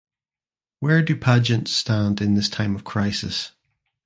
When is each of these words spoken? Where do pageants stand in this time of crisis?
Where 0.79 1.03
do 1.03 1.15
pageants 1.15 1.69
stand 1.71 2.21
in 2.21 2.33
this 2.33 2.49
time 2.49 2.75
of 2.75 2.83
crisis? 2.83 3.51